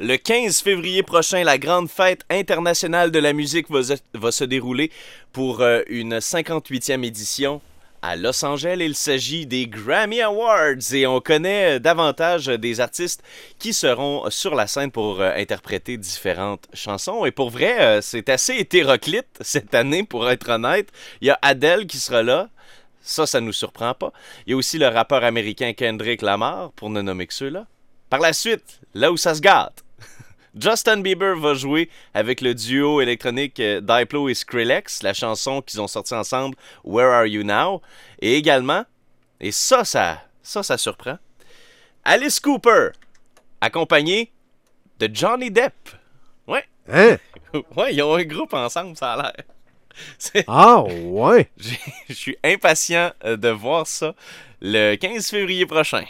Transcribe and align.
Le 0.00 0.16
15 0.16 0.60
février 0.60 1.04
prochain, 1.04 1.44
la 1.44 1.56
grande 1.56 1.88
fête 1.88 2.22
internationale 2.28 3.12
de 3.12 3.20
la 3.20 3.32
musique 3.32 3.70
va, 3.70 3.80
se- 4.32 4.42
dérouler 4.44 4.90
pour 5.32 5.60
euh, 5.60 5.82
une 5.86 6.18
58e 6.18 7.04
édition 7.04 7.60
à 8.02 8.16
Los 8.16 8.44
Angeles. 8.44 8.78
Il 8.80 8.96
s'agit 8.96 9.46
des 9.46 9.68
Grammy 9.68 10.20
Awards 10.20 10.92
et 10.92 11.06
on 11.06 11.20
connaît 11.20 11.76
euh, 11.76 11.78
davantage 11.78 12.46
des 12.46 12.80
artistes 12.80 13.22
qui 13.60 13.72
seront 13.72 14.28
sur 14.30 14.56
la 14.56 14.66
scène 14.66 14.90
pour 14.90 15.20
euh, 15.20 15.30
interpréter 15.36 15.96
différentes 15.96 16.66
chansons. 16.72 17.24
Et 17.24 17.30
pour 17.30 17.50
vrai, 17.50 18.00
c'est 18.02 18.28
assez 18.30 18.56
hétéroclite 18.56 19.28
cette 19.42 19.76
année, 19.76 20.02
pour 20.02 20.28
être 20.28 20.48
honnête. 20.50 20.88
Il 21.20 21.28
y 21.28 21.30
a 21.30 21.38
Adele 21.40 21.86
qui 21.86 21.98
sera 21.98 22.24
là. 22.24 22.48
Ça, 23.00 23.26
ça 23.26 23.40
nous 23.40 23.52
surprend 23.52 23.94
pas. 23.94 24.12
Il 24.48 24.50
y 24.50 24.54
a 24.54 24.56
aussi 24.56 24.76
le 24.78 24.88
rappeur 24.88 25.22
américain 25.22 25.72
Kendrick 25.72 26.20
Lamar, 26.20 26.72
pour 26.72 26.90
ne 26.90 27.00
nommer 27.00 27.28
que 27.28 27.34
ceux-là. 27.34 27.66
Par 28.10 28.18
la 28.18 28.32
suite, 28.32 28.80
là 28.92 29.12
où 29.12 29.16
ça 29.16 29.34
se 29.36 29.40
gâte, 29.40 29.83
Justin 30.58 30.98
Bieber 30.98 31.36
va 31.36 31.54
jouer 31.54 31.88
avec 32.12 32.40
le 32.40 32.54
duo 32.54 33.00
électronique 33.00 33.58
euh, 33.60 33.80
Diplo 33.80 34.28
et 34.28 34.34
Skrillex, 34.34 35.02
la 35.02 35.14
chanson 35.14 35.62
qu'ils 35.62 35.80
ont 35.80 35.88
sortie 35.88 36.14
ensemble, 36.14 36.56
Where 36.84 37.12
Are 37.12 37.26
You 37.26 37.42
Now? 37.42 37.82
Et 38.20 38.36
également, 38.36 38.84
et 39.40 39.52
ça, 39.52 39.84
ça, 39.84 40.22
ça, 40.42 40.62
ça 40.62 40.78
surprend, 40.78 41.18
Alice 42.04 42.38
Cooper, 42.40 42.90
accompagné 43.60 44.30
de 44.98 45.08
Johnny 45.12 45.50
Depp. 45.50 45.74
Ouais, 46.46 46.64
Hein? 46.92 47.16
ouais, 47.76 47.94
ils 47.94 48.02
ont 48.02 48.14
un 48.14 48.24
groupe 48.24 48.52
ensemble, 48.54 48.96
ça 48.96 49.14
a 49.14 49.22
l'air. 49.22 49.34
Ah, 50.48 50.82
ouais. 50.82 51.48
Je 52.08 52.12
suis 52.12 52.36
impatient 52.42 53.12
euh, 53.24 53.36
de 53.36 53.48
voir 53.48 53.86
ça 53.86 54.14
le 54.60 54.96
15 54.96 55.28
février 55.28 55.66
prochain. 55.66 56.04